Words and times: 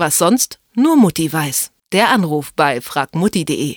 was 0.00 0.18
sonst 0.18 0.58
nur 0.74 0.96
Mutti 0.96 1.32
weiß. 1.32 1.70
Der 1.92 2.08
Anruf 2.08 2.52
bei 2.54 2.80
fragmutti.de. 2.80 3.76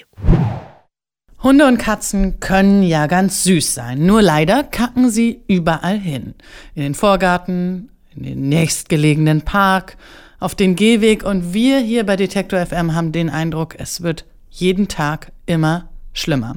Hunde 1.43 1.67
und 1.67 1.77
Katzen 1.77 2.39
können 2.39 2.83
ja 2.83 3.07
ganz 3.07 3.43
süß 3.43 3.73
sein, 3.73 4.05
nur 4.05 4.21
leider 4.21 4.63
kacken 4.63 5.09
sie 5.09 5.41
überall 5.47 5.99
hin. 5.99 6.35
In 6.73 6.83
den 6.83 6.95
Vorgarten, 6.95 7.89
in 8.15 8.23
den 8.23 8.49
nächstgelegenen 8.49 9.41
Park, 9.41 9.97
auf 10.39 10.55
den 10.55 10.75
Gehweg 10.75 11.23
und 11.23 11.53
wir 11.53 11.79
hier 11.79 12.05
bei 12.05 12.15
Detektor 12.15 12.65
FM 12.65 12.95
haben 12.95 13.11
den 13.11 13.29
Eindruck, 13.29 13.75
es 13.77 14.01
wird 14.01 14.25
jeden 14.49 14.87
Tag 14.87 15.33
immer 15.45 15.89
schlimmer. 16.13 16.55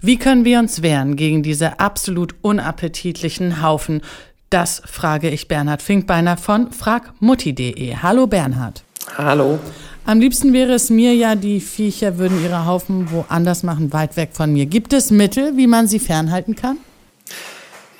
Wie 0.00 0.18
können 0.18 0.44
wir 0.44 0.60
uns 0.60 0.82
wehren 0.82 1.16
gegen 1.16 1.42
diese 1.42 1.80
absolut 1.80 2.36
unappetitlichen 2.42 3.62
Haufen? 3.62 4.02
Das 4.50 4.82
frage 4.84 5.30
ich 5.30 5.48
Bernhard 5.48 5.82
Finkbeiner 5.82 6.36
von 6.36 6.70
fragmutti.de. 6.70 7.96
Hallo 7.96 8.26
Bernhard. 8.26 8.84
Hallo. 9.16 9.58
Am 10.04 10.20
liebsten 10.20 10.52
wäre 10.52 10.72
es 10.72 10.90
mir 10.90 11.14
ja, 11.14 11.34
die 11.34 11.60
Viecher 11.60 12.18
würden 12.18 12.42
ihre 12.42 12.66
Haufen 12.66 13.10
woanders 13.10 13.62
machen, 13.62 13.92
weit 13.92 14.16
weg 14.16 14.30
von 14.32 14.52
mir. 14.52 14.66
Gibt 14.66 14.92
es 14.92 15.10
Mittel, 15.10 15.56
wie 15.56 15.66
man 15.66 15.86
sie 15.86 15.98
fernhalten 15.98 16.56
kann? 16.56 16.78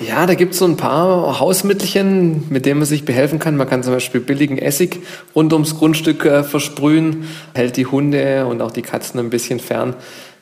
Ja, 0.01 0.27
da 0.27 0.34
gibt 0.34 0.53
es 0.53 0.61
so 0.61 0.65
ein 0.65 0.77
paar 0.77 1.41
Hausmittelchen, 1.41 2.45
mit 2.51 2.67
denen 2.67 2.79
man 2.79 2.87
sich 2.87 3.05
behelfen 3.05 3.41
kann. 3.41 3.57
Man 3.57 3.69
kann 3.69 3.83
zum 3.83 3.93
Beispiel 3.93 4.21
billigen 4.21 4.57
Essig 4.57 5.01
rund 5.34 5.53
ums 5.53 5.77
Grundstück 5.77 6.25
äh, 6.25 6.45
versprühen, 6.45 7.25
hält 7.53 7.77
die 7.77 7.87
Hunde 7.87 8.47
und 8.47 8.62
auch 8.62 8.70
die 8.70 8.83
Katzen 8.83 9.19
ein 9.19 9.29
bisschen 9.29 9.59
fern. 9.59 9.97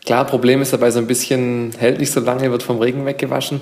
Klar, 0.04 0.26
Problem 0.26 0.62
ist 0.62 0.72
dabei 0.72 0.90
so 0.90 0.98
ein 0.98 1.06
bisschen, 1.06 1.72
hält 1.78 1.98
nicht 1.98 2.12
so 2.12 2.20
lange, 2.20 2.50
wird 2.50 2.62
vom 2.62 2.78
Regen 2.78 3.06
weggewaschen. 3.06 3.60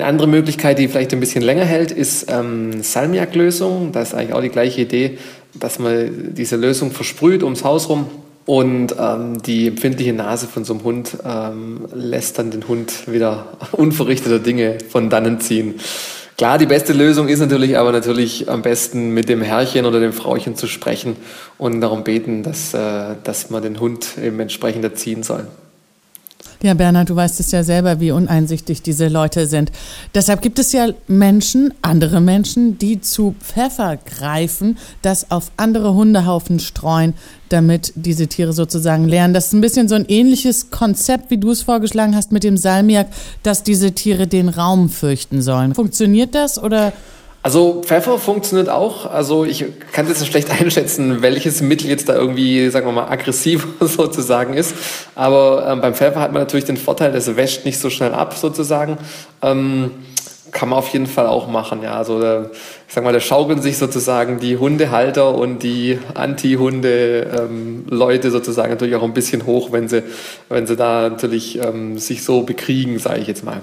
Eine 0.00 0.08
andere 0.08 0.28
Möglichkeit, 0.28 0.78
die 0.78 0.88
vielleicht 0.88 1.12
ein 1.12 1.20
bisschen 1.20 1.42
länger 1.42 1.64
hält, 1.64 1.92
ist 1.92 2.26
ähm, 2.28 2.82
Salmiaklösung. 2.82 3.92
Das 3.92 4.08
ist 4.08 4.14
eigentlich 4.14 4.32
auch 4.32 4.42
die 4.42 4.48
gleiche 4.48 4.80
Idee 4.80 5.18
dass 5.54 5.78
man 5.78 6.34
diese 6.34 6.56
Lösung 6.56 6.90
versprüht 6.90 7.42
ums 7.42 7.64
Haus 7.64 7.88
rum 7.88 8.06
und 8.46 8.94
ähm, 8.98 9.42
die 9.42 9.68
empfindliche 9.68 10.12
Nase 10.12 10.46
von 10.46 10.64
so 10.64 10.74
einem 10.74 10.84
Hund 10.84 11.16
ähm, 11.24 11.86
lässt 11.92 12.38
dann 12.38 12.50
den 12.50 12.66
Hund 12.68 13.10
wieder 13.10 13.58
unverrichteter 13.72 14.38
Dinge 14.38 14.78
von 14.88 15.10
dannen 15.10 15.40
ziehen. 15.40 15.74
Klar, 16.36 16.56
die 16.56 16.66
beste 16.66 16.94
Lösung 16.94 17.28
ist 17.28 17.40
natürlich 17.40 17.76
aber 17.76 17.92
natürlich 17.92 18.48
am 18.48 18.62
besten 18.62 19.10
mit 19.10 19.28
dem 19.28 19.42
Herrchen 19.42 19.84
oder 19.84 20.00
dem 20.00 20.14
Frauchen 20.14 20.56
zu 20.56 20.68
sprechen 20.68 21.16
und 21.58 21.82
darum 21.82 22.02
beten, 22.02 22.42
dass, 22.42 22.72
äh, 22.72 23.16
dass 23.24 23.50
man 23.50 23.62
den 23.62 23.78
Hund 23.78 24.16
eben 24.22 24.40
entsprechend 24.40 24.84
erziehen 24.84 25.22
soll. 25.22 25.46
Ja, 26.62 26.74
Bernhard, 26.74 27.08
du 27.08 27.16
weißt 27.16 27.40
es 27.40 27.52
ja 27.52 27.64
selber, 27.64 28.00
wie 28.00 28.10
uneinsichtig 28.10 28.82
diese 28.82 29.08
Leute 29.08 29.46
sind. 29.46 29.72
Deshalb 30.14 30.42
gibt 30.42 30.58
es 30.58 30.72
ja 30.72 30.88
Menschen, 31.08 31.72
andere 31.80 32.20
Menschen, 32.20 32.76
die 32.76 33.00
zu 33.00 33.34
Pfeffer 33.40 33.96
greifen, 33.96 34.76
das 35.00 35.30
auf 35.30 35.52
andere 35.56 35.94
Hundehaufen 35.94 36.60
streuen, 36.60 37.14
damit 37.48 37.94
diese 37.96 38.26
Tiere 38.26 38.52
sozusagen 38.52 39.08
lernen. 39.08 39.32
Das 39.32 39.46
ist 39.46 39.52
ein 39.54 39.62
bisschen 39.62 39.88
so 39.88 39.94
ein 39.94 40.04
ähnliches 40.06 40.70
Konzept, 40.70 41.30
wie 41.30 41.38
du 41.38 41.50
es 41.50 41.62
vorgeschlagen 41.62 42.14
hast 42.14 42.30
mit 42.30 42.44
dem 42.44 42.58
Salmiak, 42.58 43.06
dass 43.42 43.62
diese 43.62 43.92
Tiere 43.92 44.26
den 44.26 44.50
Raum 44.50 44.90
fürchten 44.90 45.40
sollen. 45.40 45.74
Funktioniert 45.74 46.34
das 46.34 46.62
oder 46.62 46.92
also 47.42 47.82
Pfeffer 47.84 48.18
funktioniert 48.18 48.68
auch. 48.68 49.10
Also 49.10 49.44
ich 49.44 49.64
kann 49.92 50.06
jetzt 50.06 50.20
nicht 50.20 50.30
schlecht 50.30 50.50
einschätzen, 50.60 51.22
welches 51.22 51.62
Mittel 51.62 51.88
jetzt 51.88 52.08
da 52.08 52.14
irgendwie, 52.14 52.68
sagen 52.70 52.86
wir 52.86 52.92
mal, 52.92 53.08
aggressiv 53.08 53.66
sozusagen 53.80 54.54
ist. 54.54 54.74
Aber 55.14 55.66
ähm, 55.68 55.80
beim 55.80 55.94
Pfeffer 55.94 56.20
hat 56.20 56.32
man 56.32 56.42
natürlich 56.42 56.66
den 56.66 56.76
Vorteil, 56.76 57.14
es 57.14 57.36
wäscht 57.36 57.64
nicht 57.64 57.78
so 57.78 57.88
schnell 57.88 58.12
ab 58.12 58.34
sozusagen. 58.34 58.98
Ähm, 59.42 59.92
kann 60.52 60.68
man 60.68 60.80
auf 60.80 60.88
jeden 60.88 61.06
Fall 61.06 61.26
auch 61.26 61.48
machen. 61.48 61.82
Ja, 61.82 61.94
also 61.94 62.20
da, 62.20 62.50
ich 62.88 62.94
sag 62.94 63.04
mal, 63.04 63.12
da 63.12 63.20
schaukeln 63.20 63.62
sich 63.62 63.78
sozusagen 63.78 64.40
die 64.40 64.56
Hundehalter 64.56 65.32
und 65.34 65.62
die 65.62 65.98
Anti-Hunde-Leute 66.14 68.28
ähm, 68.28 68.32
sozusagen 68.32 68.70
natürlich 68.70 68.96
auch 68.96 69.02
ein 69.02 69.14
bisschen 69.14 69.46
hoch, 69.46 69.72
wenn 69.72 69.88
sie, 69.88 70.02
wenn 70.48 70.66
sie 70.66 70.76
da 70.76 71.08
natürlich 71.08 71.58
ähm, 71.62 71.98
sich 71.98 72.24
so 72.24 72.42
bekriegen, 72.42 72.98
sage 72.98 73.20
ich 73.20 73.28
jetzt 73.28 73.44
mal. 73.44 73.62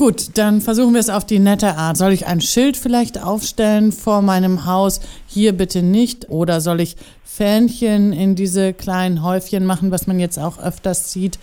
Gut, 0.00 0.38
dann 0.38 0.62
versuchen 0.62 0.94
wir 0.94 1.00
es 1.00 1.10
auf 1.10 1.26
die 1.26 1.38
nette 1.38 1.76
Art. 1.76 1.98
Soll 1.98 2.14
ich 2.14 2.26
ein 2.26 2.40
Schild 2.40 2.78
vielleicht 2.78 3.22
aufstellen 3.22 3.92
vor 3.92 4.22
meinem 4.22 4.64
Haus? 4.64 5.00
Hier 5.26 5.52
bitte 5.52 5.82
nicht. 5.82 6.30
Oder 6.30 6.62
soll 6.62 6.80
ich 6.80 6.96
Fähnchen 7.22 8.14
in 8.14 8.34
diese 8.34 8.72
kleinen 8.72 9.22
Häufchen 9.22 9.66
machen, 9.66 9.90
was 9.90 10.06
man 10.06 10.18
jetzt 10.18 10.38
auch 10.38 10.58
öfters 10.58 11.12
sieht? 11.12 11.38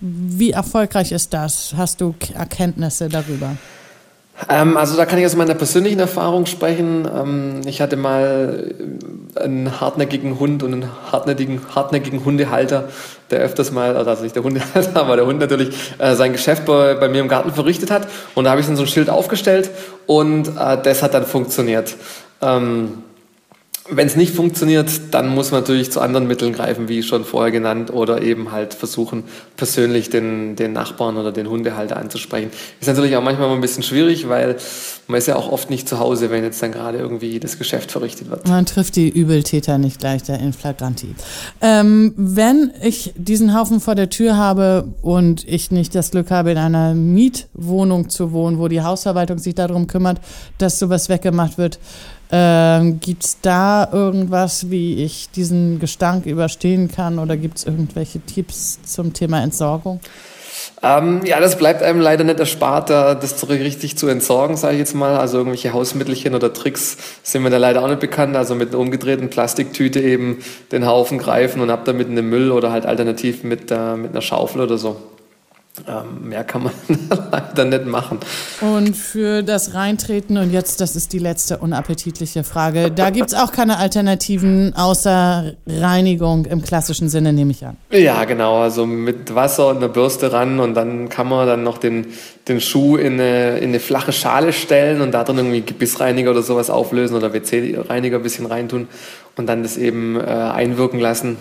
Wie 0.00 0.52
erfolgreich 0.52 1.12
ist 1.12 1.34
das? 1.34 1.74
Hast 1.76 2.00
du 2.00 2.14
Erkenntnisse 2.32 3.10
darüber? 3.10 3.58
Ähm, 4.48 4.76
also 4.76 4.96
da 4.96 5.04
kann 5.04 5.18
ich 5.18 5.26
aus 5.26 5.34
meiner 5.34 5.54
persönlichen 5.54 5.98
Erfahrung 5.98 6.46
sprechen. 6.46 7.08
Ähm, 7.12 7.60
ich 7.66 7.80
hatte 7.80 7.96
mal 7.96 8.74
einen 9.34 9.80
hartnäckigen 9.80 10.38
Hund 10.38 10.62
und 10.62 10.72
einen 10.72 10.90
hartnäckigen, 11.10 11.60
hartnäckigen 11.74 12.24
Hundehalter, 12.24 12.88
der 13.30 13.40
öfters 13.40 13.72
mal, 13.72 13.96
also 13.96 14.22
nicht 14.22 14.36
der 14.36 14.44
Hundehalter, 14.44 14.94
aber 15.00 15.16
der 15.16 15.26
Hund 15.26 15.40
natürlich, 15.40 15.76
äh, 15.98 16.14
sein 16.14 16.32
Geschäft 16.32 16.66
bei, 16.66 16.94
bei, 16.94 17.08
mir 17.08 17.20
im 17.20 17.28
Garten 17.28 17.52
verrichtet 17.52 17.90
hat. 17.90 18.06
Und 18.34 18.44
da 18.44 18.50
habe 18.50 18.60
ich 18.60 18.66
dann 18.66 18.76
so 18.76 18.82
ein 18.82 18.88
Schild 18.88 19.10
aufgestellt 19.10 19.70
und 20.06 20.48
äh, 20.48 20.78
das 20.82 21.02
hat 21.02 21.14
dann 21.14 21.26
funktioniert. 21.26 21.96
Ähm, 22.40 23.02
wenn 23.90 24.06
es 24.06 24.16
nicht 24.16 24.34
funktioniert, 24.34 24.90
dann 25.12 25.28
muss 25.28 25.50
man 25.50 25.60
natürlich 25.60 25.90
zu 25.90 26.00
anderen 26.00 26.26
Mitteln 26.26 26.52
greifen, 26.52 26.88
wie 26.88 27.02
schon 27.02 27.24
vorher 27.24 27.50
genannt, 27.50 27.92
oder 27.92 28.22
eben 28.22 28.52
halt 28.52 28.74
versuchen, 28.74 29.24
persönlich 29.56 30.10
den, 30.10 30.56
den 30.56 30.72
Nachbarn 30.72 31.16
oder 31.16 31.32
den 31.32 31.48
Hundehalter 31.48 31.96
anzusprechen. 31.96 32.50
Ist 32.80 32.86
natürlich 32.86 33.16
auch 33.16 33.22
manchmal 33.22 33.50
ein 33.50 33.60
bisschen 33.60 33.82
schwierig, 33.82 34.28
weil 34.28 34.56
man 35.06 35.18
ist 35.18 35.26
ja 35.26 35.36
auch 35.36 35.50
oft 35.50 35.70
nicht 35.70 35.88
zu 35.88 35.98
Hause, 35.98 36.30
wenn 36.30 36.44
jetzt 36.44 36.62
dann 36.62 36.72
gerade 36.72 36.98
irgendwie 36.98 37.40
das 37.40 37.58
Geschäft 37.58 37.90
verrichtet 37.90 38.30
wird. 38.30 38.46
Man 38.46 38.66
trifft 38.66 38.96
die 38.96 39.08
Übeltäter 39.08 39.78
nicht 39.78 39.98
gleich 40.00 40.22
der 40.22 40.38
in 40.38 40.52
flagranti. 40.52 41.14
Ähm, 41.62 42.12
wenn 42.16 42.72
ich 42.82 43.14
diesen 43.16 43.58
Haufen 43.58 43.80
vor 43.80 43.94
der 43.94 44.10
Tür 44.10 44.36
habe 44.36 44.88
und 45.00 45.48
ich 45.48 45.70
nicht 45.70 45.94
das 45.94 46.10
Glück 46.10 46.30
habe, 46.30 46.50
in 46.50 46.58
einer 46.58 46.94
Mietwohnung 46.94 48.10
zu 48.10 48.32
wohnen, 48.32 48.58
wo 48.58 48.68
die 48.68 48.82
Hausverwaltung 48.82 49.38
sich 49.38 49.54
darum 49.54 49.86
kümmert, 49.86 50.20
dass 50.58 50.78
sowas 50.78 51.08
weggemacht 51.08 51.56
wird, 51.56 51.78
ähm, 52.30 53.00
gibt 53.00 53.24
es 53.24 53.40
da 53.40 53.88
irgendwas, 53.90 54.70
wie 54.70 55.02
ich 55.02 55.30
diesen 55.30 55.78
Gestank 55.78 56.26
überstehen 56.26 56.90
kann 56.90 57.18
oder 57.18 57.36
gibt 57.36 57.58
es 57.58 57.64
irgendwelche 57.64 58.20
Tipps 58.20 58.80
zum 58.82 59.12
Thema 59.12 59.42
Entsorgung? 59.42 60.00
Ähm, 60.82 61.22
ja, 61.24 61.40
das 61.40 61.56
bleibt 61.56 61.82
einem 61.82 62.00
leider 62.00 62.24
nicht 62.24 62.38
erspart, 62.38 62.90
das 62.90 63.48
richtig 63.48 63.96
zu 63.96 64.06
entsorgen, 64.08 64.56
sage 64.56 64.74
ich 64.74 64.80
jetzt 64.80 64.94
mal. 64.94 65.16
Also 65.16 65.38
irgendwelche 65.38 65.72
Hausmittelchen 65.72 66.34
oder 66.34 66.52
Tricks 66.52 66.96
sind 67.22 67.42
mir 67.42 67.50
da 67.50 67.56
leider 67.56 67.82
auch 67.82 67.88
nicht 67.88 68.00
bekannt. 68.00 68.36
Also 68.36 68.54
mit 68.54 68.68
einer 68.68 68.78
umgedrehten 68.78 69.30
Plastiktüte 69.30 70.00
eben 70.00 70.38
den 70.70 70.86
Haufen 70.86 71.18
greifen 71.18 71.60
und 71.60 71.70
ab 71.70 71.84
damit 71.84 72.08
in 72.08 72.16
den 72.16 72.28
Müll 72.28 72.52
oder 72.52 72.70
halt 72.70 72.86
alternativ 72.86 73.42
mit, 73.42 73.70
äh, 73.70 73.96
mit 73.96 74.12
einer 74.12 74.22
Schaufel 74.22 74.60
oder 74.60 74.78
so. 74.78 74.96
Ähm, 75.86 76.28
mehr 76.28 76.44
kann 76.44 76.64
man 76.64 76.72
leider 77.30 77.64
nicht 77.64 77.86
machen. 77.86 78.18
Und 78.60 78.96
für 78.96 79.42
das 79.42 79.74
Reintreten, 79.74 80.38
und 80.38 80.52
jetzt, 80.52 80.80
das 80.80 80.96
ist 80.96 81.12
die 81.12 81.18
letzte 81.18 81.58
unappetitliche 81.58 82.44
Frage, 82.44 82.90
da 82.90 83.10
gibt 83.10 83.28
es 83.28 83.34
auch 83.34 83.52
keine 83.52 83.78
Alternativen 83.78 84.74
außer 84.74 85.52
Reinigung 85.66 86.46
im 86.46 86.62
klassischen 86.62 87.08
Sinne, 87.08 87.32
nehme 87.32 87.50
ich 87.50 87.64
an. 87.64 87.76
Ja, 87.90 88.24
genau. 88.24 88.62
Also 88.62 88.86
mit 88.86 89.34
Wasser 89.34 89.68
und 89.68 89.78
einer 89.78 89.88
Bürste 89.88 90.32
ran 90.32 90.60
und 90.60 90.74
dann 90.74 91.08
kann 91.08 91.28
man 91.28 91.46
dann 91.46 91.62
noch 91.62 91.78
den, 91.78 92.06
den 92.48 92.60
Schuh 92.60 92.96
in 92.96 93.14
eine, 93.14 93.58
in 93.58 93.68
eine 93.68 93.80
flache 93.80 94.12
Schale 94.12 94.52
stellen 94.52 95.00
und 95.00 95.12
da 95.12 95.24
drin 95.24 95.38
irgendwie 95.38 95.62
Gebissreiniger 95.62 96.30
oder 96.30 96.42
sowas 96.42 96.70
auflösen 96.70 97.16
oder 97.16 97.32
WC-Reiniger 97.32 98.16
ein 98.16 98.22
bisschen 98.22 98.46
reintun 98.46 98.88
und 99.36 99.46
dann 99.46 99.62
das 99.62 99.76
eben 99.76 100.16
äh, 100.16 100.24
einwirken 100.24 101.00
lassen 101.00 101.36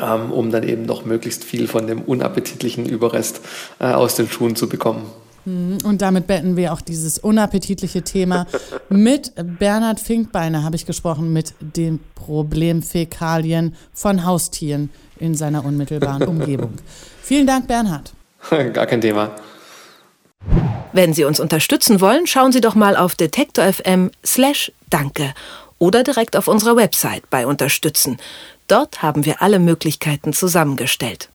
ähm, 0.00 0.32
um 0.32 0.50
dann 0.50 0.62
eben 0.62 0.84
noch 0.84 1.04
möglichst 1.04 1.44
viel 1.44 1.68
von 1.68 1.86
dem 1.86 2.02
unappetitlichen 2.02 2.86
Überrest 2.86 3.40
äh, 3.78 3.86
aus 3.86 4.14
den 4.14 4.28
Schuhen 4.28 4.56
zu 4.56 4.68
bekommen. 4.68 5.06
Mhm. 5.44 5.78
Und 5.84 6.02
damit 6.02 6.26
beenden 6.26 6.56
wir 6.56 6.72
auch 6.72 6.80
dieses 6.80 7.18
unappetitliche 7.18 8.02
Thema. 8.02 8.46
mit 8.88 9.32
Bernhard 9.36 10.00
Finkbeiner 10.00 10.62
habe 10.62 10.76
ich 10.76 10.86
gesprochen 10.86 11.32
mit 11.32 11.54
dem 11.60 12.00
Problem 12.14 12.82
Fäkalien 12.82 13.74
von 13.92 14.24
Haustieren 14.24 14.90
in 15.18 15.34
seiner 15.34 15.64
unmittelbaren 15.64 16.22
Umgebung. 16.28 16.74
Vielen 17.22 17.46
Dank, 17.46 17.66
Bernhard. 17.66 18.12
Gar 18.50 18.86
kein 18.86 19.00
Thema. 19.00 19.30
Wenn 20.92 21.12
Sie 21.12 21.24
uns 21.24 21.40
unterstützen 21.40 22.00
wollen, 22.00 22.26
schauen 22.26 22.52
Sie 22.52 22.60
doch 22.60 22.74
mal 22.74 22.96
auf 22.96 23.14
detektor.fm 23.14 24.10
slash 24.24 24.70
danke 24.90 25.34
oder 25.78 26.04
direkt 26.04 26.36
auf 26.36 26.48
unserer 26.48 26.76
Website 26.76 27.28
bei 27.30 27.46
Unterstützen. 27.46 28.18
Dort 28.66 29.02
haben 29.02 29.24
wir 29.24 29.42
alle 29.42 29.58
Möglichkeiten 29.58 30.32
zusammengestellt. 30.32 31.22